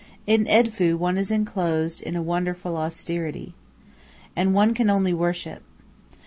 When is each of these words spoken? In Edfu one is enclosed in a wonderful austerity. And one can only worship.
In 0.25 0.45
Edfu 0.47 0.97
one 0.97 1.15
is 1.15 1.29
enclosed 1.29 2.01
in 2.01 2.15
a 2.15 2.23
wonderful 2.23 2.75
austerity. 2.75 3.53
And 4.35 4.55
one 4.55 4.73
can 4.73 4.89
only 4.89 5.13
worship. 5.13 5.61